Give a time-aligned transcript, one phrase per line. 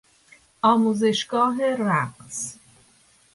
[0.61, 2.55] آموزشگاه رقص